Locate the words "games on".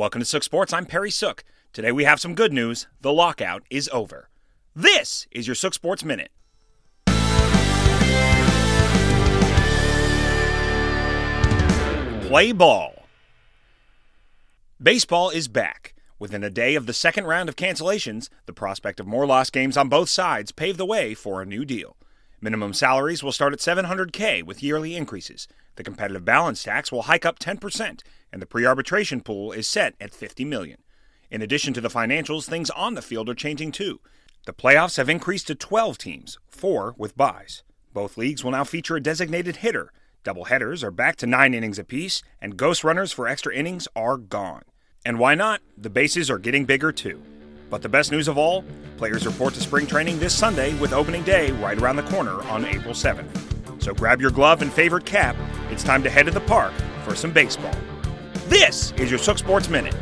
19.52-19.90